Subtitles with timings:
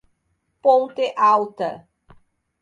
[0.67, 1.69] Ponte Alta